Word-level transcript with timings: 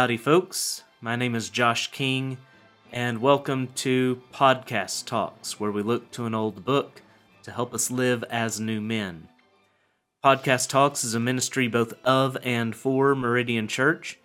Howdy, 0.00 0.16
folks. 0.16 0.82
My 1.02 1.14
name 1.14 1.34
is 1.34 1.50
Josh 1.50 1.90
King, 1.90 2.38
and 2.90 3.20
welcome 3.20 3.66
to 3.74 4.22
Podcast 4.32 5.04
Talks, 5.04 5.60
where 5.60 5.70
we 5.70 5.82
look 5.82 6.10
to 6.12 6.24
an 6.24 6.34
old 6.34 6.64
book 6.64 7.02
to 7.42 7.52
help 7.52 7.74
us 7.74 7.90
live 7.90 8.24
as 8.30 8.58
new 8.58 8.80
men. 8.80 9.28
Podcast 10.24 10.70
Talks 10.70 11.04
is 11.04 11.14
a 11.14 11.20
ministry 11.20 11.68
both 11.68 11.92
of 12.02 12.38
and 12.42 12.74
for 12.74 13.14
Meridian 13.14 13.68
Church. 13.68 14.18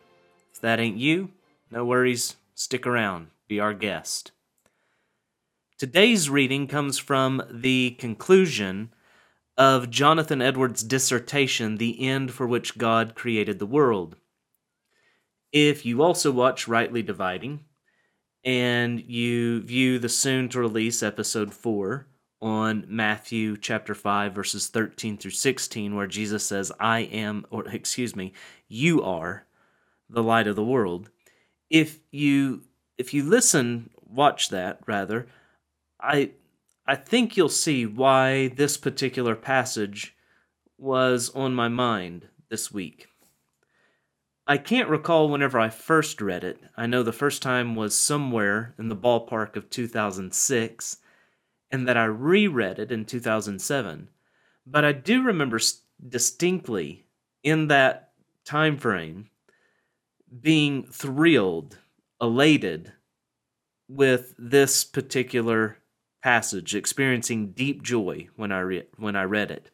If 0.53 0.61
that 0.61 0.79
ain't 0.79 0.95
you, 0.95 1.31
no 1.69 1.83
worries, 1.83 2.37
stick 2.53 2.87
around, 2.87 3.27
be 3.49 3.59
our 3.59 3.73
guest. 3.73 4.31
Today's 5.77 6.29
reading 6.29 6.67
comes 6.67 6.97
from 6.97 7.43
the 7.51 7.97
conclusion 7.99 8.93
of 9.57 9.89
Jonathan 9.89 10.41
Edwards' 10.41 10.83
dissertation, 10.83 11.75
The 11.75 12.01
End 12.01 12.31
for 12.31 12.47
Which 12.47 12.77
God 12.77 13.13
Created 13.13 13.59
the 13.59 13.65
World. 13.65 14.15
If 15.55 15.85
you 15.85 16.03
also 16.03 16.33
watch 16.33 16.67
Rightly 16.67 17.01
Dividing 17.01 17.61
and 18.43 18.99
you 18.99 19.61
view 19.61 19.99
the 19.99 20.09
soon 20.09 20.49
to 20.49 20.59
release 20.59 21.01
episode 21.01 21.53
4 21.53 22.05
on 22.41 22.83
Matthew 22.89 23.55
chapter 23.55 23.95
5 23.95 24.35
verses 24.35 24.67
13 24.67 25.15
through 25.15 25.31
16 25.31 25.95
where 25.95 26.07
Jesus 26.07 26.45
says 26.45 26.73
I 26.77 26.99
am 27.03 27.45
or 27.51 27.65
excuse 27.69 28.17
me 28.17 28.33
you 28.67 29.01
are 29.01 29.45
the 30.09 30.21
light 30.21 30.45
of 30.47 30.57
the 30.57 30.63
world 30.63 31.09
if 31.69 31.99
you 32.11 32.63
if 32.97 33.13
you 33.13 33.23
listen 33.23 33.91
watch 34.05 34.49
that 34.49 34.81
rather 34.85 35.25
I 36.01 36.31
I 36.85 36.95
think 36.95 37.37
you'll 37.37 37.47
see 37.47 37.85
why 37.85 38.49
this 38.49 38.75
particular 38.75 39.37
passage 39.37 40.17
was 40.77 41.29
on 41.33 41.55
my 41.55 41.69
mind 41.69 42.27
this 42.49 42.73
week. 42.73 43.07
I 44.47 44.57
can't 44.57 44.89
recall 44.89 45.29
whenever 45.29 45.59
I 45.59 45.69
first 45.69 46.21
read 46.21 46.43
it. 46.43 46.59
I 46.77 46.85
know 46.85 47.01
the 47.01 47.11
first 47.11 47.41
time 47.41 47.75
was 47.75 47.97
somewhere 47.97 48.75
in 48.77 48.89
the 48.89 48.95
ballpark 48.95 49.55
of 49.55 49.71
2006, 49.71 50.97
and 51.71 51.87
that 51.87 51.97
I 51.97 52.05
reread 52.05 52.77
it 52.77 52.91
in 52.91 53.05
2007. 53.05 54.09
But 54.67 54.85
I 54.85 54.91
do 54.91 55.23
remember 55.23 55.59
distinctly 56.07 57.05
in 57.43 57.69
that 57.69 58.11
time 58.43 58.77
frame 58.77 59.29
being 60.41 60.83
thrilled, 60.91 61.79
elated 62.21 62.93
with 63.87 64.35
this 64.37 64.83
particular 64.83 65.79
passage, 66.21 66.75
experiencing 66.75 67.51
deep 67.51 67.81
joy 67.81 68.27
when 68.35 68.51
I, 68.51 68.59
re- 68.59 68.87
when 68.97 69.15
I 69.15 69.23
read 69.23 69.49
it. 69.49 69.71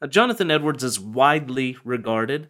Now, 0.00 0.08
Jonathan 0.08 0.50
Edwards 0.50 0.82
is 0.82 0.98
widely 0.98 1.76
regarded 1.84 2.48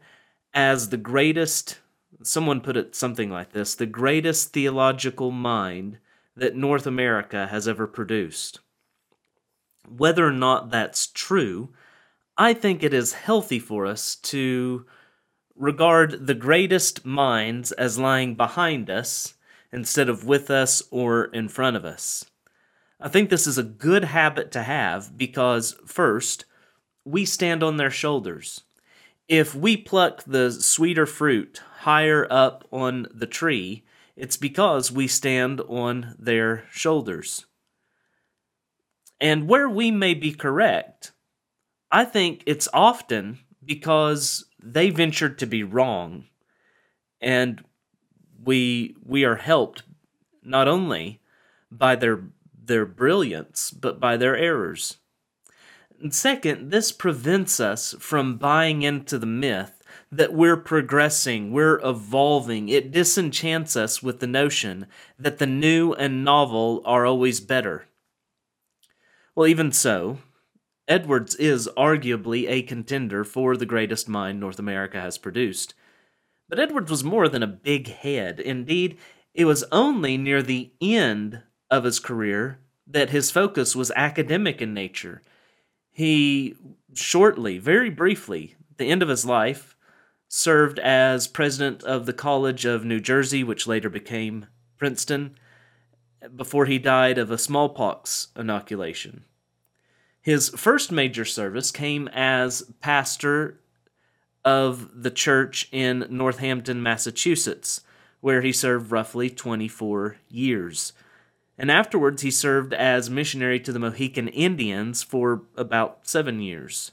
as 0.54 0.88
the 0.88 0.96
greatest, 0.96 1.78
someone 2.22 2.60
put 2.60 2.76
it 2.76 2.94
something 2.94 3.30
like 3.30 3.52
this 3.52 3.74
the 3.74 3.86
greatest 3.86 4.52
theological 4.52 5.30
mind 5.30 5.98
that 6.36 6.56
North 6.56 6.86
America 6.86 7.46
has 7.48 7.68
ever 7.68 7.86
produced. 7.86 8.60
Whether 9.88 10.26
or 10.26 10.32
not 10.32 10.70
that's 10.70 11.06
true, 11.06 11.70
I 12.38 12.54
think 12.54 12.82
it 12.82 12.94
is 12.94 13.12
healthy 13.12 13.58
for 13.58 13.86
us 13.86 14.16
to 14.16 14.86
regard 15.56 16.26
the 16.26 16.34
greatest 16.34 17.04
minds 17.04 17.72
as 17.72 17.98
lying 17.98 18.34
behind 18.34 18.88
us 18.88 19.34
instead 19.70 20.08
of 20.08 20.24
with 20.24 20.50
us 20.50 20.82
or 20.90 21.24
in 21.26 21.48
front 21.48 21.76
of 21.76 21.84
us. 21.84 22.24
I 23.00 23.08
think 23.08 23.28
this 23.28 23.46
is 23.46 23.58
a 23.58 23.62
good 23.62 24.04
habit 24.04 24.52
to 24.52 24.62
have 24.62 25.18
because, 25.18 25.76
first, 25.86 26.44
we 27.04 27.24
stand 27.24 27.62
on 27.62 27.76
their 27.76 27.90
shoulders. 27.90 28.62
If 29.28 29.54
we 29.54 29.76
pluck 29.76 30.24
the 30.24 30.50
sweeter 30.50 31.06
fruit 31.06 31.62
higher 31.80 32.26
up 32.30 32.66
on 32.70 33.06
the 33.14 33.26
tree, 33.26 33.84
it's 34.16 34.36
because 34.36 34.92
we 34.92 35.06
stand 35.08 35.60
on 35.62 36.14
their 36.18 36.64
shoulders. 36.70 37.46
And 39.20 39.48
where 39.48 39.68
we 39.68 39.90
may 39.90 40.14
be 40.14 40.32
correct, 40.32 41.12
I 41.90 42.04
think 42.04 42.42
it's 42.46 42.68
often 42.72 43.38
because 43.64 44.44
they 44.62 44.90
ventured 44.90 45.38
to 45.38 45.46
be 45.46 45.62
wrong. 45.62 46.26
And 47.20 47.64
we 48.44 48.96
we 49.04 49.24
are 49.24 49.36
helped 49.36 49.84
not 50.42 50.66
only 50.66 51.20
by 51.70 51.94
their 51.94 52.24
their 52.64 52.84
brilliance, 52.84 53.70
but 53.70 54.00
by 54.00 54.16
their 54.16 54.36
errors. 54.36 54.98
And 56.02 56.12
second, 56.12 56.72
this 56.72 56.90
prevents 56.90 57.60
us 57.60 57.94
from 58.00 58.36
buying 58.36 58.82
into 58.82 59.20
the 59.20 59.26
myth 59.26 59.84
that 60.10 60.32
we're 60.32 60.56
progressing, 60.56 61.52
we're 61.52 61.80
evolving. 61.84 62.68
It 62.68 62.90
disenchants 62.90 63.76
us 63.76 64.02
with 64.02 64.18
the 64.18 64.26
notion 64.26 64.88
that 65.16 65.38
the 65.38 65.46
new 65.46 65.92
and 65.92 66.24
novel 66.24 66.82
are 66.84 67.06
always 67.06 67.38
better. 67.38 67.86
Well, 69.36 69.46
even 69.46 69.70
so, 69.70 70.18
Edwards 70.88 71.36
is 71.36 71.68
arguably 71.76 72.46
a 72.48 72.62
contender 72.62 73.22
for 73.22 73.56
the 73.56 73.64
greatest 73.64 74.08
mind 74.08 74.40
North 74.40 74.58
America 74.58 75.00
has 75.00 75.18
produced. 75.18 75.74
But 76.48 76.58
Edwards 76.58 76.90
was 76.90 77.04
more 77.04 77.28
than 77.28 77.44
a 77.44 77.46
big 77.46 77.86
head. 77.86 78.40
Indeed, 78.40 78.98
it 79.34 79.44
was 79.44 79.64
only 79.70 80.16
near 80.16 80.42
the 80.42 80.72
end 80.80 81.44
of 81.70 81.84
his 81.84 82.00
career 82.00 82.58
that 82.88 83.10
his 83.10 83.30
focus 83.30 83.76
was 83.76 83.92
academic 83.94 84.60
in 84.60 84.74
nature. 84.74 85.22
He 85.92 86.56
shortly, 86.94 87.58
very 87.58 87.90
briefly, 87.90 88.56
the 88.78 88.88
end 88.88 89.02
of 89.02 89.08
his 89.08 89.24
life, 89.24 89.76
served 90.28 90.78
as 90.78 91.28
president 91.28 91.82
of 91.84 92.06
the 92.06 92.12
College 92.14 92.64
of 92.64 92.84
New 92.84 93.00
Jersey, 93.00 93.44
which 93.44 93.66
later 93.66 93.90
became 93.90 94.46
Princeton, 94.78 95.36
before 96.34 96.66
he 96.66 96.78
died 96.78 97.18
of 97.18 97.30
a 97.30 97.38
smallpox 97.38 98.28
inoculation. 98.34 99.24
His 100.22 100.48
first 100.50 100.90
major 100.90 101.24
service 101.24 101.70
came 101.70 102.08
as 102.08 102.62
pastor 102.80 103.60
of 104.44 105.02
the 105.02 105.10
church 105.10 105.68
in 105.72 106.06
Northampton, 106.08 106.82
Massachusetts, 106.82 107.82
where 108.20 108.40
he 108.40 108.52
served 108.52 108.90
roughly 108.90 109.28
24 109.28 110.16
years. 110.28 110.92
And 111.58 111.70
afterwards, 111.70 112.22
he 112.22 112.30
served 112.30 112.72
as 112.72 113.10
missionary 113.10 113.60
to 113.60 113.72
the 113.72 113.78
Mohican 113.78 114.28
Indians 114.28 115.02
for 115.02 115.42
about 115.56 116.06
seven 116.08 116.40
years. 116.40 116.92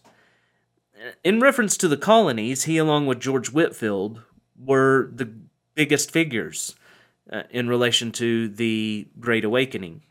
In 1.24 1.40
reference 1.40 1.78
to 1.78 1.88
the 1.88 1.98
colonies, 1.98 2.64
he, 2.64 2.78
along 2.78 3.08
with 3.08 3.22
George 3.22 3.52
Whitefield, 3.52 4.22
were 4.62 5.10
the 5.14 5.32
biggest 5.74 6.12
figures 6.12 6.76
uh, 7.32 7.44
in 7.50 7.70
relation 7.70 8.12
to 8.14 8.50
the 8.50 9.08
Great 9.20 9.46
Awakening. 9.46 10.02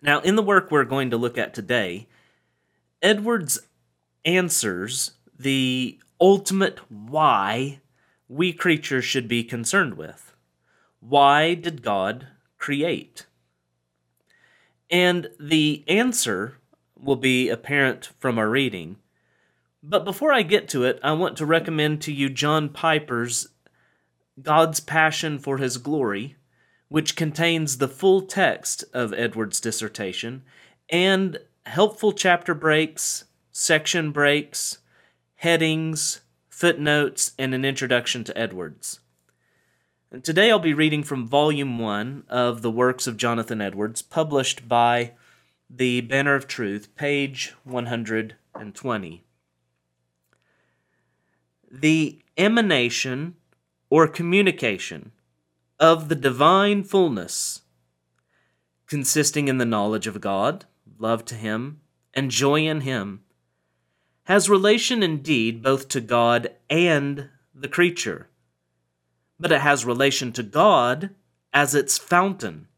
Now, 0.00 0.20
in 0.20 0.36
the 0.36 0.42
work 0.42 0.70
we're 0.70 0.84
going 0.84 1.10
to 1.10 1.16
look 1.16 1.36
at 1.36 1.54
today, 1.54 2.08
Edwards 3.02 3.60
answers 4.24 5.12
the 5.38 5.98
ultimate 6.20 6.78
why 6.90 7.80
we 8.28 8.52
creatures 8.52 9.04
should 9.04 9.28
be 9.28 9.44
concerned 9.44 9.94
with. 9.94 10.34
Why 11.00 11.54
did 11.54 11.82
God 11.82 12.28
create? 12.62 13.26
And 14.88 15.30
the 15.40 15.84
answer 15.88 16.58
will 16.96 17.16
be 17.16 17.48
apparent 17.48 18.10
from 18.20 18.38
our 18.38 18.48
reading. 18.48 18.98
But 19.82 20.04
before 20.04 20.32
I 20.32 20.42
get 20.42 20.68
to 20.68 20.84
it, 20.84 21.00
I 21.02 21.10
want 21.12 21.36
to 21.38 21.44
recommend 21.44 22.00
to 22.02 22.12
you 22.12 22.28
John 22.28 22.68
Piper's 22.68 23.48
God's 24.40 24.78
Passion 24.78 25.40
for 25.40 25.58
His 25.58 25.76
Glory, 25.76 26.36
which 26.88 27.16
contains 27.16 27.78
the 27.78 27.88
full 27.88 28.22
text 28.22 28.84
of 28.94 29.12
Edward's 29.12 29.60
dissertation 29.60 30.44
and 30.88 31.38
helpful 31.66 32.12
chapter 32.12 32.54
breaks, 32.54 33.24
section 33.50 34.12
breaks, 34.12 34.78
headings, 35.34 36.20
footnotes, 36.48 37.32
and 37.36 37.54
an 37.54 37.64
introduction 37.64 38.22
to 38.22 38.38
Edwards. 38.38 39.00
And 40.12 40.22
today 40.22 40.50
I'll 40.50 40.58
be 40.58 40.74
reading 40.74 41.02
from 41.02 41.26
Volume 41.26 41.78
1 41.78 42.24
of 42.28 42.60
the 42.60 42.70
works 42.70 43.06
of 43.06 43.16
Jonathan 43.16 43.62
Edwards, 43.62 44.02
published 44.02 44.68
by 44.68 45.12
the 45.70 46.02
Banner 46.02 46.34
of 46.34 46.46
Truth, 46.46 46.94
page 46.96 47.54
120. 47.64 49.24
The 51.70 52.18
emanation 52.36 53.36
or 53.88 54.06
communication 54.06 55.12
of 55.80 56.10
the 56.10 56.14
divine 56.14 56.84
fullness, 56.84 57.62
consisting 58.86 59.48
in 59.48 59.56
the 59.56 59.64
knowledge 59.64 60.06
of 60.06 60.20
God, 60.20 60.66
love 60.98 61.24
to 61.24 61.34
Him, 61.34 61.80
and 62.12 62.30
joy 62.30 62.66
in 62.66 62.82
Him, 62.82 63.22
has 64.24 64.50
relation 64.50 65.02
indeed 65.02 65.62
both 65.62 65.88
to 65.88 66.02
God 66.02 66.50
and 66.68 67.30
the 67.54 67.68
creature, 67.68 68.28
but 69.42 69.50
it 69.50 69.60
has 69.60 69.84
relation 69.84 70.30
to 70.30 70.42
God 70.44 71.10
as 71.52 71.74
its 71.74 71.98
fountain, 71.98 72.68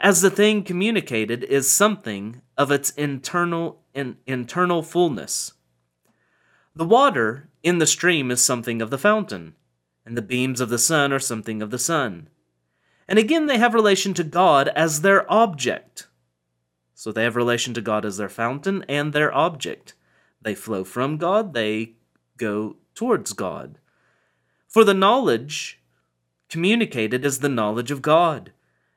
as 0.00 0.20
the 0.20 0.30
thing 0.30 0.64
communicated 0.64 1.44
is 1.44 1.70
something 1.70 2.42
of 2.58 2.72
its 2.72 2.90
internal 2.90 3.80
in, 3.94 4.16
internal 4.26 4.82
fullness. 4.82 5.52
The 6.74 6.84
water 6.84 7.50
in 7.62 7.78
the 7.78 7.86
stream 7.86 8.32
is 8.32 8.42
something 8.42 8.82
of 8.82 8.90
the 8.90 8.98
fountain, 8.98 9.54
and 10.04 10.16
the 10.16 10.22
beams 10.22 10.60
of 10.60 10.70
the 10.70 10.78
sun 10.78 11.12
are 11.12 11.20
something 11.20 11.62
of 11.62 11.70
the 11.70 11.78
sun. 11.78 12.28
And 13.06 13.16
again, 13.16 13.46
they 13.46 13.58
have 13.58 13.72
relation 13.72 14.12
to 14.14 14.24
God 14.24 14.70
as 14.74 15.02
their 15.02 15.30
object. 15.32 16.08
So 16.96 17.12
they 17.12 17.22
have 17.22 17.36
relation 17.36 17.74
to 17.74 17.80
God 17.80 18.04
as 18.04 18.16
their 18.16 18.28
fountain 18.28 18.84
and 18.88 19.12
their 19.12 19.32
object. 19.32 19.94
They 20.40 20.56
flow 20.56 20.82
from 20.82 21.16
God, 21.16 21.54
they 21.54 21.92
go 22.38 22.74
towards 22.96 23.34
God. 23.34 23.78
For 24.66 24.82
the 24.82 24.94
knowledge 24.94 25.78
communicated 26.52 27.24
is 27.24 27.38
the 27.38 27.48
knowledge 27.48 27.90
of 27.90 28.02
God, 28.02 28.52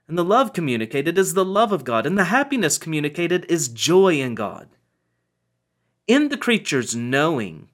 and 0.10 0.18
the 0.18 0.26
love 0.26 0.52
communicated 0.52 1.18
is 1.18 1.36
the 1.36 1.46
love 1.46 1.72
of 1.72 1.86
God, 1.86 2.06
and 2.06 2.18
the 2.18 2.26
happiness 2.26 2.78
communicated 2.78 3.46
is 3.48 3.70
joy 3.70 4.20
in 4.20 4.36
God. 4.36 4.68
In 6.06 6.28
the 6.28 6.36
creature's 6.36 6.98
knowing, 6.98 7.70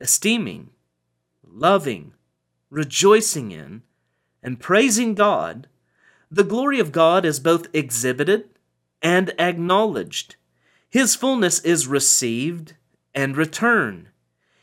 esteeming, 0.00 0.70
loving, 1.42 2.12
rejoicing 2.70 3.50
in, 3.50 3.82
and 4.44 4.60
praising 4.60 5.16
God, 5.16 5.66
the 6.30 6.44
glory 6.44 6.78
of 6.78 6.92
God 6.92 7.24
is 7.24 7.40
both 7.40 7.66
exhibited 7.74 8.48
and 9.02 9.34
acknowledged. 9.40 10.36
His 10.88 11.16
fullness 11.16 11.58
is 11.62 11.88
received 11.88 12.74
and 13.12 13.36
returned. 13.36 14.10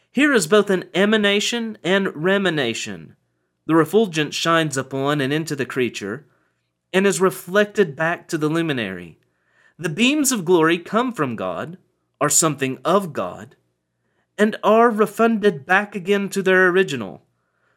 Here 0.10 0.32
is 0.32 0.48
both 0.48 0.70
an 0.70 0.86
emanation 0.94 1.78
and 1.84 2.16
remanation. 2.16 3.18
The 3.72 3.78
refulgence 3.78 4.36
shines 4.36 4.76
upon 4.76 5.22
and 5.22 5.32
into 5.32 5.56
the 5.56 5.66
creature, 5.66 6.26
and 6.92 7.08
is 7.08 7.22
reflected 7.22 7.96
back 7.96 8.28
to 8.28 8.38
the 8.38 8.50
luminary. 8.50 9.18
The 9.80 9.88
beams 9.88 10.34
of 10.34 10.44
glory 10.44 10.78
come 10.78 11.14
from 11.14 11.38
God, 11.38 11.78
are 12.20 12.28
something 12.28 12.80
of 12.84 13.14
God, 13.14 13.56
and 14.38 14.58
are 14.62 14.90
refunded 14.90 15.66
back 15.66 15.96
again 15.96 16.28
to 16.32 16.42
their 16.42 16.68
original, 16.68 17.24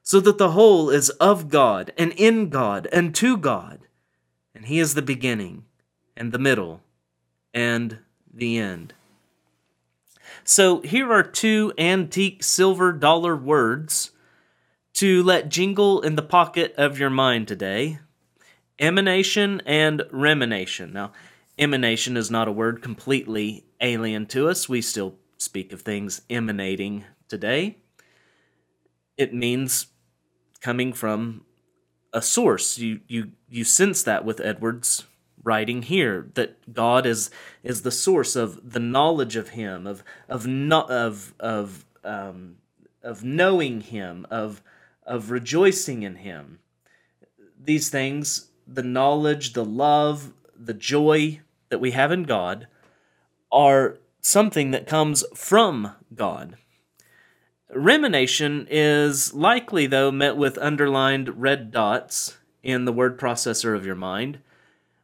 so 0.02 0.19
that 0.19 0.37
the 0.37 0.50
whole 0.50 0.91
is 0.91 1.11
of 1.11 1.49
God, 1.49 1.93
and 1.96 2.11
in 2.14 2.49
God, 2.49 2.88
and 2.91 3.14
to 3.14 3.37
God. 3.37 3.87
And 4.52 4.64
He 4.64 4.81
is 4.81 4.94
the 4.94 5.00
beginning, 5.00 5.64
and 6.17 6.32
the 6.32 6.41
middle, 6.41 6.82
and 7.55 7.99
the 8.32 8.58
end. 8.58 8.94
So 10.43 10.81
here 10.81 11.12
are 11.12 11.23
two 11.23 11.73
antique 11.79 12.43
silver 12.43 12.93
dollar 12.93 13.37
words 13.37 14.11
to 14.94 15.23
let 15.23 15.49
jingle 15.49 16.00
in 16.00 16.17
the 16.17 16.23
pocket 16.23 16.75
of 16.76 16.99
your 16.99 17.11
mind 17.11 17.49
today 17.49 17.99
emanation 18.79 19.62
and 19.67 20.02
remanation. 20.11 20.93
Now, 20.93 21.12
emanation 21.58 22.17
is 22.17 22.31
not 22.31 22.49
a 22.49 22.52
word 22.52 22.82
completely 22.82 23.64
alien 23.81 24.26
to 24.26 24.49
us. 24.49 24.69
We 24.69 24.81
still 24.81 25.17
speak 25.38 25.73
of 25.73 25.82
things 25.82 26.23
emanating 26.29 27.05
today. 27.29 27.79
It 29.17 29.32
means 29.32 29.87
coming 30.61 30.93
from 30.93 31.44
a 32.12 32.23
source. 32.23 32.79
You 32.79 33.00
you 33.06 33.32
you 33.49 33.64
sense 33.64 34.02
that 34.02 34.25
with 34.25 34.41
Edwards 34.41 35.05
writing 35.43 35.82
here 35.82 36.31
that 36.35 36.73
God 36.73 37.06
is 37.06 37.31
is 37.62 37.82
the 37.82 37.91
source 37.91 38.35
of 38.35 38.73
the 38.73 38.81
knowledge 38.81 39.37
of 39.37 39.50
Him, 39.50 39.87
of 39.87 40.02
of 40.29 40.46
no, 40.46 40.82
of 40.82 41.35
of 41.38 41.85
um, 42.02 42.56
of 43.02 43.23
knowing 43.23 43.82
Him, 43.82 44.26
of 44.31 44.62
of 45.06 45.31
rejoicing 45.31 46.03
in 46.03 46.17
Him. 46.17 46.61
These 47.62 47.89
things, 47.89 48.51
the 48.67 48.83
knowledge, 48.83 49.53
the 49.53 49.65
love, 49.65 50.33
the 50.56 50.75
joy 50.75 51.41
that 51.69 51.81
we 51.81 51.93
have 51.93 52.12
in 52.12 52.25
God, 52.25 52.67
are 53.51 53.99
something 54.21 54.71
that 54.71 54.87
comes 54.87 55.25
from 55.35 55.93
God. 56.15 56.56
Remanation 57.71 58.67
is 58.71 59.35
likely, 59.35 59.87
though, 59.87 60.11
met 60.11 60.37
with 60.37 60.59
underlined 60.59 61.41
red 61.41 61.71
dots 61.71 62.37
in 62.62 62.85
the 62.85 62.93
word 62.93 63.19
processor 63.19 63.77
of 63.77 63.85
your 63.85 63.95
mind, 63.95 64.39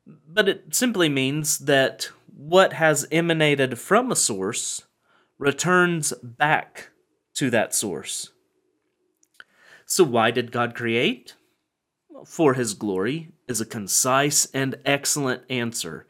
but 0.07 0.49
it 0.49 0.75
simply 0.75 1.09
means 1.09 1.59
that 1.59 2.11
what 2.35 2.73
has 2.75 3.07
emanated 3.13 3.79
from 3.79 4.11
a 4.11 4.17
source 4.17 4.85
returns 5.39 6.13
back 6.23 6.91
to 7.35 7.51
that 7.51 7.75
source. 7.75 8.31
So, 9.91 10.05
why 10.05 10.31
did 10.31 10.53
God 10.53 10.77
create? 10.77 11.35
For 12.25 12.55
His 12.55 12.75
glory 12.75 13.33
is 13.49 13.61
a 13.61 13.67
concise 13.67 14.47
and 14.55 14.79
excellent 14.85 15.43
answer, 15.51 16.07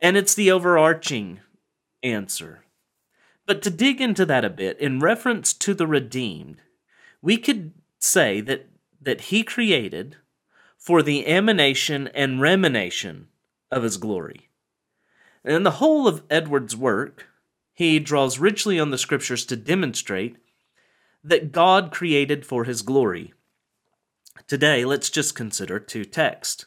and 0.00 0.16
it's 0.16 0.34
the 0.34 0.50
overarching 0.50 1.38
answer. 2.02 2.64
But 3.46 3.62
to 3.62 3.70
dig 3.70 4.00
into 4.00 4.26
that 4.26 4.44
a 4.44 4.50
bit, 4.50 4.76
in 4.80 4.98
reference 4.98 5.52
to 5.52 5.72
the 5.72 5.86
redeemed, 5.86 6.62
we 7.22 7.36
could 7.36 7.74
say 8.00 8.40
that, 8.40 8.66
that 9.00 9.20
he 9.20 9.44
created 9.44 10.16
for 10.76 11.00
the 11.00 11.28
emanation 11.28 12.08
and 12.08 12.40
remanation 12.40 13.28
of 13.70 13.84
his 13.84 13.98
glory. 13.98 14.48
And 15.44 15.54
in 15.54 15.62
the 15.62 15.78
whole 15.78 16.08
of 16.08 16.24
Edwards' 16.28 16.74
work, 16.76 17.28
he 17.72 18.00
draws 18.00 18.40
richly 18.40 18.80
on 18.80 18.90
the 18.90 18.98
scriptures 18.98 19.46
to 19.46 19.54
demonstrate 19.54 20.38
that 21.22 21.52
God 21.52 21.90
created 21.92 22.46
for 22.46 22.64
his 22.64 22.82
glory. 22.82 23.32
Today, 24.46 24.84
let's 24.84 25.10
just 25.10 25.34
consider 25.34 25.78
two 25.78 26.04
texts. 26.04 26.66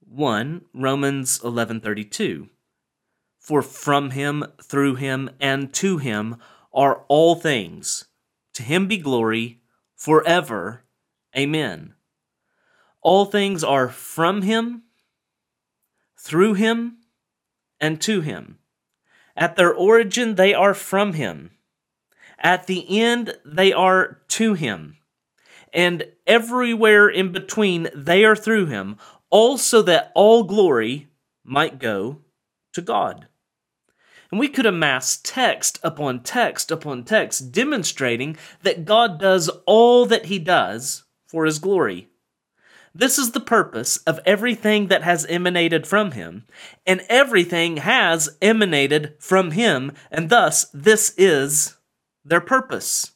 One, 0.00 0.64
Romans 0.72 1.38
11:32 1.40 2.48
for 3.40 3.62
from 3.62 4.10
him, 4.10 4.44
through 4.62 4.96
him, 4.96 5.30
and 5.40 5.72
to 5.72 5.96
him 5.96 6.36
are 6.72 7.04
all 7.08 7.34
things. 7.34 8.04
To 8.54 8.62
him 8.62 8.86
be 8.86 8.98
glory 8.98 9.62
forever. 9.96 10.84
Amen. 11.36 11.94
All 13.00 13.24
things 13.24 13.64
are 13.64 13.88
from 13.88 14.42
him, 14.42 14.82
through 16.18 16.54
him, 16.54 16.98
and 17.80 18.00
to 18.02 18.20
him. 18.20 18.58
At 19.34 19.56
their 19.56 19.72
origin, 19.72 20.34
they 20.34 20.52
are 20.52 20.74
from 20.74 21.14
him. 21.14 21.52
At 22.40 22.66
the 22.66 23.00
end, 23.00 23.36
they 23.44 23.72
are 23.72 24.20
to 24.28 24.54
him. 24.54 24.96
And 25.72 26.06
everywhere 26.26 27.08
in 27.08 27.32
between, 27.32 27.88
they 27.94 28.24
are 28.24 28.34
through 28.34 28.66
him, 28.66 28.96
also 29.28 29.82
that 29.82 30.10
all 30.14 30.44
glory 30.44 31.08
might 31.44 31.78
go 31.78 32.22
to 32.72 32.80
God. 32.80 33.28
And 34.30 34.40
we 34.40 34.48
could 34.48 34.66
amass 34.66 35.18
text 35.22 35.78
upon 35.82 36.22
text 36.22 36.70
upon 36.70 37.04
text 37.04 37.52
demonstrating 37.52 38.36
that 38.62 38.84
God 38.84 39.18
does 39.18 39.48
all 39.66 40.06
that 40.06 40.26
he 40.26 40.38
does 40.38 41.04
for 41.26 41.44
his 41.44 41.58
glory. 41.58 42.08
This 42.94 43.18
is 43.18 43.32
the 43.32 43.40
purpose 43.40 43.98
of 43.98 44.18
everything 44.24 44.88
that 44.88 45.02
has 45.02 45.26
emanated 45.26 45.86
from 45.86 46.12
him, 46.12 46.44
and 46.86 47.04
everything 47.08 47.78
has 47.78 48.36
emanated 48.42 49.14
from 49.20 49.52
him, 49.52 49.92
and 50.10 50.28
thus 50.28 50.66
this 50.72 51.14
is 51.16 51.76
their 52.30 52.40
purpose. 52.40 53.12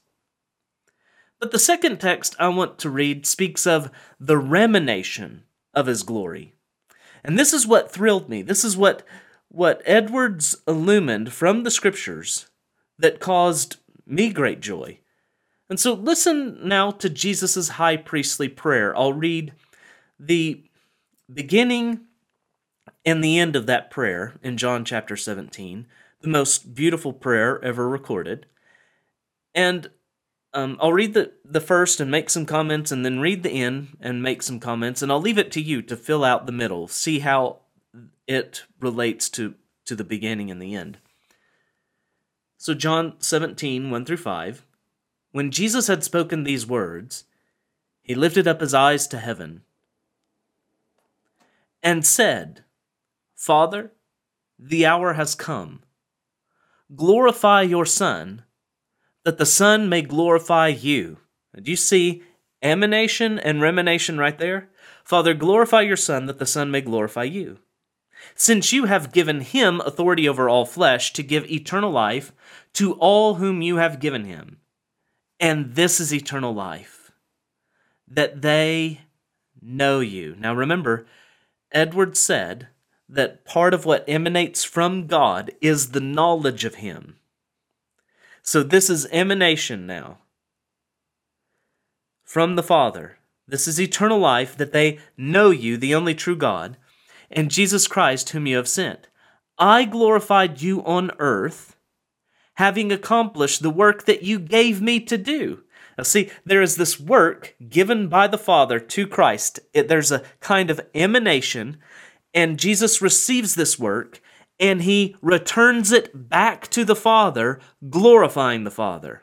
But 1.41 1.53
the 1.53 1.59
second 1.59 2.01
text 2.01 2.35
I 2.39 2.49
want 2.49 2.79
to 2.81 2.91
read 2.91 3.27
speaks 3.27 3.67
of 3.67 3.91
the 4.19 4.37
remanation 4.37 5.45
of 5.73 5.87
his 5.87 6.03
glory. 6.03 6.53
And 7.23 7.39
this 7.39 7.55
is 7.55 7.67
what 7.67 7.91
thrilled 7.91 8.29
me. 8.29 8.43
This 8.43 8.65
is 8.65 8.77
what 8.77 9.03
what 9.49 9.81
Edwards 9.85 10.57
illumined 10.67 11.33
from 11.33 11.63
the 11.63 11.71
scriptures 11.71 12.51
that 12.99 13.21
caused 13.21 13.77
me 14.05 14.33
great 14.33 14.61
joy. 14.61 14.99
And 15.71 15.79
so 15.79 15.95
listen 15.95 16.59
now 16.67 16.91
to 16.91 17.09
Jesus' 17.09 17.69
high 17.69 17.97
priestly 17.97 18.49
prayer. 18.49 18.97
I'll 18.97 19.13
read 19.13 19.53
the 20.19 20.65
beginning 21.33 22.01
and 23.07 23.23
the 23.23 23.39
end 23.39 23.55
of 23.55 23.67
that 23.67 23.93
prayer 23.93 24.35
in 24.43 24.57
John 24.57 24.85
chapter 24.85 25.17
17, 25.17 25.87
the 26.21 26.29
most 26.29 26.75
beautiful 26.75 27.13
prayer 27.13 27.63
ever 27.65 27.89
recorded. 27.89 28.47
And 29.55 29.91
um, 30.53 30.79
I'll 30.81 30.93
read 30.93 31.15
the, 31.15 31.33
the 31.45 31.61
first 31.61 32.01
and 32.01 32.11
make 32.11 32.31
some 32.31 32.47
comments, 32.47 32.93
and 32.93 33.05
then 33.05 33.21
read 33.21 33.43
the 33.43 33.51
end 33.51 33.97
and 34.01 34.23
make 34.23 34.43
some 34.43 34.61
comments, 34.61 35.03
and 35.03 35.11
I'll 35.11 35.21
leave 35.21 35.39
it 35.39 35.53
to 35.53 35.61
you 35.61 35.83
to 35.83 35.97
fill 35.97 36.25
out 36.25 36.47
the 36.47 36.53
middle. 36.53 36.89
See 36.89 37.21
how 37.21 37.59
it 38.27 38.65
relates 38.81 39.29
to, 39.31 39.55
to 39.85 39.97
the 39.97 40.05
beginning 40.05 40.51
and 40.51 40.61
the 40.61 40.75
end. 40.75 40.99
So, 42.57 42.73
John 42.73 43.15
17, 43.19 43.91
1 43.91 44.05
through 44.05 44.17
5. 44.17 44.65
When 45.33 45.51
Jesus 45.51 45.89
had 45.89 46.05
spoken 46.05 46.45
these 46.45 46.67
words, 46.67 47.25
he 48.03 48.15
lifted 48.15 48.47
up 48.47 48.61
his 48.61 48.73
eyes 48.73 49.09
to 49.09 49.19
heaven 49.19 49.63
and 51.83 52.07
said, 52.07 52.65
Father, 53.35 53.93
the 54.59 54.87
hour 54.87 55.15
has 55.15 55.35
come. 55.35 55.83
Glorify 56.95 57.63
your 57.63 57.85
Son, 57.85 58.45
that 59.25 59.39
the 59.39 59.47
Son 59.47 59.89
may 59.89 60.03
glorify 60.03 60.69
you. 60.69 61.19
Do 61.61 61.71
you 61.71 61.77
see 61.77 62.23
emanation 62.63 63.39
and 63.39 63.61
remanation 63.61 64.19
right 64.19 64.39
there? 64.39 64.69
Father, 65.05 65.35
glorify 65.35 65.83
your 65.83 65.97
Son, 65.97 66.27
that 66.27 66.39
the 66.39 66.47
Son 66.47 66.71
may 66.71 66.81
glorify 66.81 67.25
you 67.25 67.59
since 68.35 68.73
you 68.73 68.87
have 68.87 69.13
given 69.13 69.41
him 69.41 69.81
authority 69.81 70.29
over 70.29 70.49
all 70.49 70.65
flesh 70.65 71.13
to 71.13 71.23
give 71.23 71.51
eternal 71.51 71.91
life 71.91 72.33
to 72.73 72.95
all 72.95 73.35
whom 73.35 73.63
you 73.63 73.77
have 73.77 74.01
given 74.01 74.25
him. 74.25 74.59
And 75.41 75.75
this 75.75 76.01
is 76.01 76.15
eternal 76.15 76.55
life, 76.55 77.13
that 78.09 78.43
they 78.43 79.01
know 79.61 80.01
you. 80.01 80.37
Now 80.39 80.55
remember, 80.55 81.07
Edward 81.73 82.17
said 82.17 82.69
that 83.09 83.45
part 83.45 83.75
of 83.75 83.85
what 83.85 84.05
emanates 84.09 84.65
from 84.65 85.07
God 85.07 85.51
is 85.61 85.91
the 85.91 86.01
knowledge 86.01 86.65
of 86.65 86.77
Him. 86.77 87.17
So 88.47 88.63
this 88.63 88.91
is 88.91 89.07
emanation 89.11 89.87
now 89.87 90.19
from 92.23 92.57
the 92.57 92.63
Father. 92.63 93.17
This 93.49 93.67
is 93.67 93.81
eternal 93.81 94.19
life, 94.19 94.55
that 94.57 94.73
they 94.73 94.99
know 95.17 95.51
you, 95.51 95.79
the 95.79 95.95
only 95.95 96.15
true 96.15 96.37
God, 96.37 96.77
and 97.31 97.51
Jesus 97.51 97.87
Christ, 97.87 98.31
whom 98.31 98.47
you 98.47 98.57
have 98.57 98.69
sent. 98.69 99.09
I 99.59 99.87
glorified 99.87 100.61
you 100.61 100.85
on 100.85 101.11
earth, 101.19 101.77
having 102.55 102.93
accomplished 102.93 103.63
the 103.63 103.71
work 103.71 104.05
that 104.05 104.23
you 104.23 104.39
gave 104.39 104.83
me 104.83 105.01
to 105.01 105.17
do. 105.17 105.63
Now, 105.97 106.05
see, 106.05 106.31
there 106.45 106.61
is 106.63 106.77
this 106.77 107.01
work 107.01 107.55
given 107.67 108.09
by 108.09 108.27
the 108.27 108.39
Father 108.39 108.79
to 108.79 109.07
Christ. 109.07 109.61
It, 109.73 109.89
there's 109.89 110.13
a 110.13 110.23
kind 110.41 110.71
of 110.71 110.83
emanation, 110.95 111.79
and 112.35 112.59
Jesus 112.59 113.01
receives 113.01 113.55
this 113.55 113.79
work 113.79 114.21
and 114.59 114.83
he 114.83 115.17
returns 115.21 115.93
it 115.93 116.29
back 116.29 116.69
to 116.69 116.85
the 116.85 116.97
Father, 116.97 117.61
glorifying 117.91 118.65
the 118.65 118.71
Father. 118.71 119.23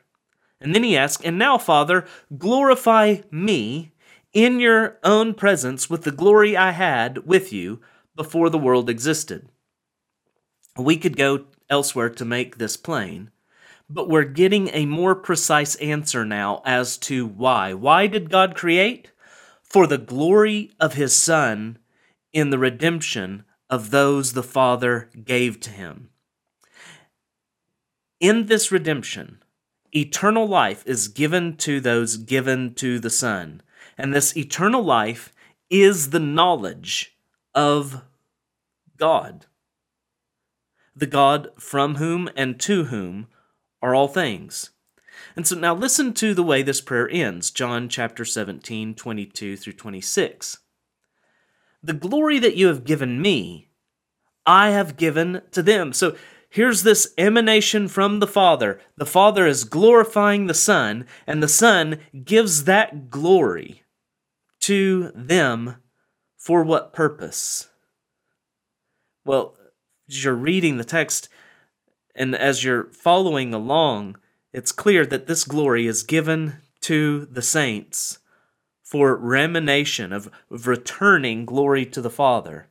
And 0.59 0.75
then 0.75 0.83
he 0.83 0.97
asks, 0.97 1.23
And 1.23 1.39
now, 1.39 1.57
Father, 1.57 2.05
glorify 2.37 3.17
me 3.31 3.91
in 4.33 4.59
your 4.59 4.99
own 5.03 5.33
presence 5.33 5.89
with 5.89 6.03
the 6.03 6.11
glory 6.11 6.55
I 6.55 6.71
had 6.71 7.25
with 7.25 7.51
you 7.51 7.81
before 8.15 8.49
the 8.49 8.57
world 8.57 8.89
existed. 8.89 9.49
We 10.77 10.97
could 10.97 11.17
go 11.17 11.45
elsewhere 11.69 12.09
to 12.09 12.25
make 12.25 12.57
this 12.57 12.77
plain, 12.77 13.31
but 13.89 14.09
we're 14.09 14.23
getting 14.23 14.69
a 14.69 14.85
more 14.85 15.15
precise 15.15 15.75
answer 15.75 16.23
now 16.23 16.61
as 16.65 16.97
to 16.99 17.25
why. 17.25 17.73
Why 17.73 18.07
did 18.07 18.29
God 18.29 18.55
create? 18.55 19.11
For 19.63 19.87
the 19.87 19.97
glory 19.97 20.71
of 20.79 20.93
his 20.93 21.15
Son 21.15 21.77
in 22.33 22.49
the 22.49 22.59
redemption 22.59 23.45
of 23.71 23.89
those 23.89 24.33
the 24.33 24.43
Father 24.43 25.09
gave 25.23 25.61
to 25.61 25.69
him. 25.69 26.09
In 28.19 28.45
this 28.47 28.71
redemption, 28.71 29.41
eternal 29.95 30.45
life 30.45 30.83
is 30.85 31.07
given 31.07 31.55
to 31.57 31.79
those 31.79 32.17
given 32.17 32.75
to 32.75 32.99
the 32.99 33.09
Son. 33.09 33.61
And 33.97 34.13
this 34.13 34.35
eternal 34.35 34.83
life 34.83 35.33
is 35.69 36.09
the 36.09 36.19
knowledge 36.19 37.17
of 37.55 38.03
God, 38.97 39.45
the 40.95 41.07
God 41.07 41.49
from 41.57 41.95
whom 41.95 42.29
and 42.35 42.59
to 42.59 42.85
whom 42.85 43.27
are 43.81 43.95
all 43.95 44.09
things. 44.09 44.71
And 45.35 45.47
so 45.47 45.55
now 45.55 45.73
listen 45.73 46.13
to 46.15 46.33
the 46.33 46.43
way 46.43 46.61
this 46.61 46.81
prayer 46.81 47.09
ends 47.09 47.51
John 47.51 47.89
chapter 47.89 48.25
17, 48.25 48.95
22 48.95 49.55
through 49.55 49.73
26. 49.73 50.57
The 51.83 51.93
glory 51.93 52.39
that 52.39 52.55
you 52.55 52.67
have 52.67 52.83
given 52.83 53.21
me, 53.21 53.69
I 54.45 54.69
have 54.69 54.97
given 54.97 55.41
to 55.51 55.63
them. 55.63 55.93
So 55.93 56.15
here's 56.49 56.83
this 56.83 57.13
emanation 57.17 57.87
from 57.87 58.19
the 58.19 58.27
Father. 58.27 58.79
The 58.97 59.05
Father 59.05 59.47
is 59.47 59.63
glorifying 59.63 60.47
the 60.47 60.53
Son, 60.53 61.05
and 61.25 61.41
the 61.41 61.47
Son 61.47 61.99
gives 62.23 62.65
that 62.65 63.09
glory 63.09 63.83
to 64.61 65.11
them 65.15 65.77
for 66.37 66.63
what 66.63 66.93
purpose? 66.93 67.69
Well, 69.25 69.55
as 70.09 70.23
you're 70.23 70.33
reading 70.33 70.77
the 70.77 70.83
text 70.83 71.29
and 72.15 72.35
as 72.35 72.63
you're 72.63 72.85
following 72.91 73.53
along, 73.53 74.17
it's 74.51 74.71
clear 74.71 75.05
that 75.05 75.27
this 75.27 75.43
glory 75.43 75.87
is 75.87 76.03
given 76.03 76.57
to 76.81 77.25
the 77.25 77.41
saints 77.41 78.17
for 78.91 79.15
remanation 79.15 80.11
of, 80.11 80.29
of 80.51 80.67
returning 80.67 81.45
glory 81.45 81.85
to 81.85 82.01
the 82.01 82.09
Father. 82.09 82.67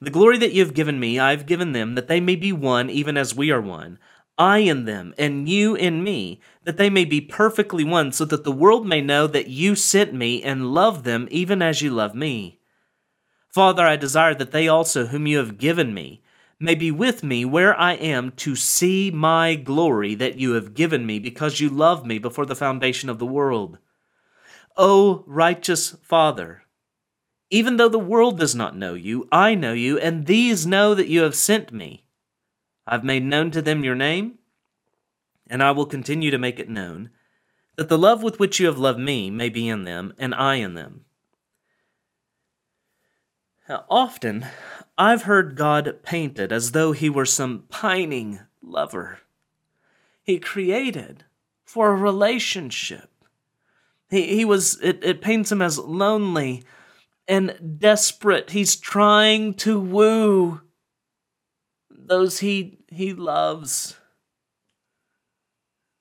The 0.00 0.08
glory 0.08 0.38
that 0.38 0.54
you 0.54 0.64
have 0.64 0.72
given 0.72 0.98
me, 0.98 1.18
I 1.18 1.32
have 1.32 1.44
given 1.44 1.72
them, 1.72 1.96
that 1.96 2.08
they 2.08 2.18
may 2.18 2.34
be 2.34 2.50
one, 2.50 2.88
even 2.88 3.18
as 3.18 3.34
we 3.34 3.50
are 3.50 3.60
one. 3.60 3.98
I 4.38 4.60
in 4.60 4.86
them, 4.86 5.12
and 5.18 5.46
you 5.46 5.74
in 5.74 6.02
me, 6.02 6.40
that 6.64 6.78
they 6.78 6.88
may 6.88 7.04
be 7.04 7.20
perfectly 7.20 7.84
one, 7.84 8.10
so 8.10 8.24
that 8.24 8.44
the 8.44 8.50
world 8.50 8.86
may 8.86 9.02
know 9.02 9.26
that 9.26 9.48
you 9.48 9.74
sent 9.74 10.14
me 10.14 10.42
and 10.42 10.72
love 10.72 11.02
them 11.02 11.28
even 11.30 11.60
as 11.60 11.82
you 11.82 11.90
love 11.90 12.14
me. 12.14 12.58
Father, 13.50 13.86
I 13.86 13.96
desire 13.96 14.34
that 14.36 14.50
they 14.50 14.66
also, 14.66 15.08
whom 15.08 15.26
you 15.26 15.36
have 15.36 15.58
given 15.58 15.92
me, 15.92 16.22
may 16.58 16.74
be 16.74 16.90
with 16.90 17.22
me 17.22 17.44
where 17.44 17.78
I 17.78 17.92
am 17.96 18.30
to 18.36 18.56
see 18.56 19.10
my 19.10 19.56
glory 19.56 20.14
that 20.14 20.36
you 20.38 20.52
have 20.52 20.72
given 20.72 21.04
me, 21.04 21.18
because 21.18 21.60
you 21.60 21.68
loved 21.68 22.06
me 22.06 22.18
before 22.18 22.46
the 22.46 22.56
foundation 22.56 23.10
of 23.10 23.18
the 23.18 23.26
world. 23.26 23.76
O 24.76 25.24
righteous 25.26 25.96
Father, 26.02 26.62
even 27.50 27.76
though 27.76 27.88
the 27.88 27.98
world 27.98 28.38
does 28.38 28.54
not 28.54 28.76
know 28.76 28.94
you, 28.94 29.28
I 29.32 29.54
know 29.54 29.72
you, 29.72 29.98
and 29.98 30.26
these 30.26 30.66
know 30.66 30.94
that 30.94 31.08
you 31.08 31.22
have 31.22 31.34
sent 31.34 31.72
me. 31.72 32.04
I've 32.86 33.04
made 33.04 33.24
known 33.24 33.50
to 33.50 33.62
them 33.62 33.84
your 33.84 33.96
name, 33.96 34.38
and 35.48 35.62
I 35.62 35.72
will 35.72 35.86
continue 35.86 36.30
to 36.30 36.38
make 36.38 36.58
it 36.58 36.68
known, 36.68 37.10
that 37.76 37.88
the 37.88 37.98
love 37.98 38.22
with 38.22 38.38
which 38.38 38.60
you 38.60 38.66
have 38.66 38.78
loved 38.78 39.00
me 39.00 39.30
may 39.30 39.48
be 39.48 39.68
in 39.68 39.84
them, 39.84 40.14
and 40.18 40.34
I 40.34 40.56
in 40.56 40.74
them. 40.74 41.04
Now, 43.68 43.84
often, 43.88 44.46
I've 44.96 45.22
heard 45.22 45.56
God 45.56 46.02
painted 46.02 46.52
as 46.52 46.72
though 46.72 46.92
he 46.92 47.08
were 47.10 47.26
some 47.26 47.64
pining 47.68 48.40
lover. 48.62 49.20
He 50.22 50.38
created 50.38 51.24
for 51.64 51.90
a 51.90 51.96
relationship. 51.96 53.09
He, 54.10 54.36
he 54.36 54.44
was, 54.44 54.78
it, 54.82 55.02
it 55.02 55.22
paints 55.22 55.50
him 55.50 55.62
as 55.62 55.78
lonely 55.78 56.64
and 57.28 57.78
desperate. 57.78 58.50
He's 58.50 58.76
trying 58.76 59.54
to 59.54 59.80
woo 59.80 60.60
those 62.10 62.40
he 62.40 62.78
he 62.88 63.14
loves. 63.14 63.96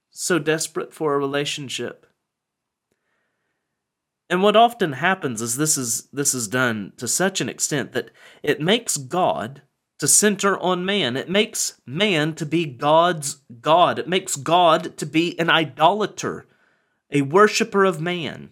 So 0.09 0.39
desperate 0.39 0.93
for 0.93 1.13
a 1.13 1.19
relationship. 1.19 2.07
And 4.29 4.43
what 4.43 4.55
often 4.55 4.93
happens 4.93 5.41
is 5.41 5.55
this 5.55 5.77
is 5.77 6.09
this 6.11 6.33
is 6.33 6.47
done 6.47 6.93
to 6.97 7.07
such 7.07 7.39
an 7.41 7.47
extent 7.47 7.93
that 7.93 8.11
it 8.43 8.59
makes 8.59 8.97
God 8.97 9.61
to 9.99 10.07
center 10.07 10.57
on 10.57 10.83
man. 10.83 11.15
It 11.15 11.29
makes 11.29 11.79
man 11.85 12.33
to 12.35 12.45
be 12.45 12.65
God's 12.65 13.41
God. 13.61 13.99
It 13.99 14.07
makes 14.07 14.35
God 14.35 14.97
to 14.97 15.05
be 15.05 15.39
an 15.39 15.49
idolater, 15.49 16.47
a 17.11 17.21
worshiper 17.21 17.85
of 17.85 18.01
man. 18.01 18.51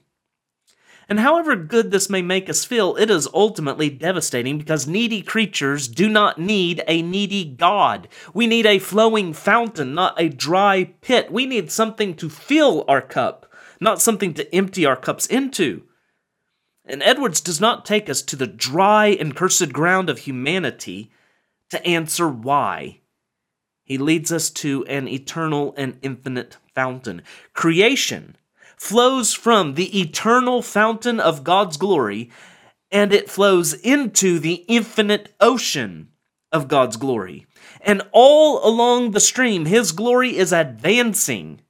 And 1.10 1.22
however 1.22 1.56
good 1.56 1.92
this 1.92 2.10
may 2.10 2.22
make 2.22 2.50
us 2.50 2.66
feel, 2.66 2.98
it 2.98 3.10
is 3.10 3.30
ultimately 3.34 3.90
devastating 3.90 4.58
because 4.58 4.88
needy 4.88 5.22
creatures 5.22 5.88
do 5.88 6.10
not 6.10 6.38
need 6.38 6.84
a 6.86 7.02
needy 7.02 7.46
God. 7.46 8.10
We 8.34 8.46
need 8.46 8.66
a 8.66 8.80
flowing 8.80 9.32
fountain, 9.32 9.94
not 9.94 10.20
a 10.20 10.28
dry 10.28 10.94
pit. 11.02 11.32
We 11.32 11.46
need 11.46 11.72
something 11.72 12.14
to 12.16 12.30
fill 12.30 12.84
our 12.90 13.02
cup, 13.02 13.50
not 13.80 14.02
something 14.02 14.34
to 14.34 14.54
empty 14.54 14.86
our 14.86 14.98
cups 14.98 15.26
into. 15.28 15.84
And 16.84 17.02
Edwards 17.04 17.40
does 17.40 17.62
not 17.62 17.86
take 17.86 18.10
us 18.10 18.22
to 18.24 18.36
the 18.36 18.48
dry 18.48 19.08
and 19.08 19.36
cursed 19.36 19.72
ground 19.72 20.10
of 20.10 20.20
humanity 20.20 21.12
to 21.70 21.86
answer 21.86 22.28
why. 22.28 23.00
He 23.84 23.98
leads 23.98 24.34
us 24.34 24.50
to 24.50 24.84
an 24.86 25.08
eternal 25.08 25.74
and 25.78 25.98
infinite 26.02 26.58
fountain. 26.76 27.22
Creation 27.54 28.36
flows 28.78 29.34
from 29.34 29.74
the 29.74 30.00
eternal 30.00 30.62
fountain 30.62 31.20
of 31.20 31.44
God's 31.44 31.78
glory 31.78 32.30
and 32.92 33.12
it 33.12 33.30
flows 33.30 33.74
into 33.74 34.40
the 34.40 34.66
infinite 34.68 35.34
ocean 35.40 36.10
of 36.52 36.68
God's 36.68 36.98
glory. 36.98 37.46
And 37.82 38.02
all 38.12 38.66
along 38.68 39.12
the 39.12 39.20
stream, 39.20 39.66
His 39.66 39.92
glory 39.92 40.38
is 40.38 40.54
advancing 40.54 41.62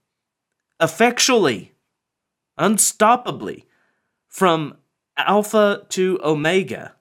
effectually, 0.79 1.73
unstoppably, 2.59 3.63
from 4.27 4.77
Alpha 5.17 5.85
to 5.89 6.19
Omega. 6.23 6.93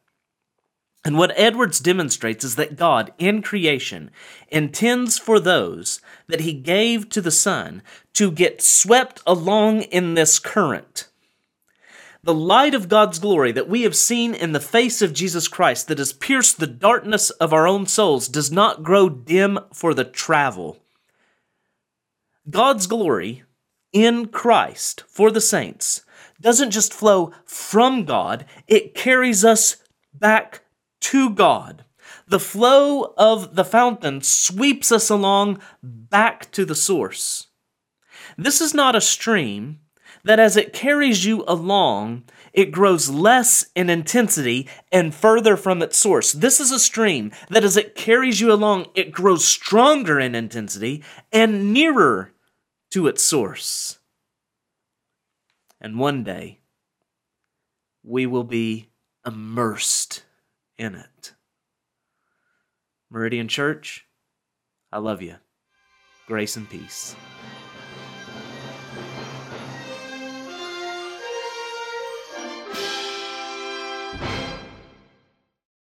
And 1.07 1.17
what 1.17 1.33
Edwards 1.37 1.79
demonstrates 1.79 2.43
is 2.43 2.57
that 2.57 2.75
God, 2.75 3.13
in 3.17 3.41
creation, 3.41 4.11
intends 4.49 5.21
for 5.21 5.39
those 5.39 6.01
that 6.27 6.41
He 6.41 6.53
gave 6.53 7.09
to 7.11 7.21
the 7.21 7.31
Son 7.31 7.85
to 8.15 8.29
get 8.29 8.61
swept 8.61 9.23
along 9.25 9.83
in 9.83 10.15
this 10.15 10.41
current. 10.41 11.07
The 12.25 12.35
light 12.35 12.75
of 12.75 12.89
God's 12.89 13.21
glory 13.21 13.53
that 13.53 13.69
we 13.69 13.83
have 13.83 13.95
seen 13.95 14.35
in 14.35 14.51
the 14.51 14.59
face 14.59 15.01
of 15.01 15.13
Jesus 15.13 15.47
Christ 15.47 15.87
that 15.87 15.99
has 15.99 16.13
pierced 16.13 16.59
the 16.59 16.67
darkness 16.67 17.31
of 17.31 17.53
our 17.53 17.69
own 17.69 17.87
souls 17.87 18.27
does 18.27 18.51
not 18.51 18.83
grow 18.83 19.09
dim 19.09 19.61
for 19.73 19.95
the 19.95 20.03
travel. 20.03 20.83
God's 22.51 22.89
glory 22.89 23.45
in 23.93 24.27
Christ 24.27 25.05
for 25.07 25.31
the 25.31 25.41
saints 25.41 26.05
doesn't 26.41 26.73
just 26.73 26.93
flow 26.93 27.33
from 27.45 28.05
God, 28.05 28.45
it 28.67 28.97
carries 28.97 29.45
us 29.45 29.77
back 30.13 30.63
to 31.01 31.31
God. 31.31 31.85
The 32.29 32.41
flow 32.41 33.15
of 33.17 33.55
the 33.55 33.65
fountain 33.65 34.21
sweeps 34.23 34.91
us 34.91 35.11
along 35.11 35.61
back 35.83 36.51
to 36.53 36.65
the 36.65 36.75
source. 36.75 37.49
This 38.37 38.61
is 38.61 38.75
not 38.75 38.97
a 38.97 39.01
stream 39.01 39.81
that 40.25 40.41
as 40.41 40.57
it 40.57 40.73
carries 40.73 41.25
you 41.25 41.45
along, 41.47 42.25
it 42.53 42.73
grows 42.73 43.09
less 43.09 43.67
in 43.77 43.89
intensity 43.89 44.69
and 44.91 45.15
further 45.15 45.57
from 45.57 45.83
its 45.83 45.97
source. 45.97 46.33
This 46.33 46.59
is 46.59 46.73
a 46.73 46.81
stream 46.81 47.31
that 47.49 47.63
as 47.63 47.77
it 47.77 47.95
carries 47.95 48.41
you 48.41 48.53
along, 48.53 48.87
it 48.95 49.13
grows 49.13 49.47
stronger 49.47 50.19
in 50.19 50.35
intensity 50.35 51.05
and 51.33 51.73
nearer 51.73 52.33
to 52.91 53.07
its 53.07 53.23
source. 53.23 54.01
And 55.81 55.99
one 55.99 56.25
day, 56.25 56.59
we 58.03 58.27
will 58.27 58.45
be 58.45 58.89
immersed 59.25 60.25
in 60.79 60.95
it. 60.95 61.35
Meridian 63.11 63.49
Church, 63.49 64.07
I 64.93 64.99
love 64.99 65.23
you. 65.23 65.37
Grace 66.27 66.57
and 66.57 66.69
peace. 66.69 67.15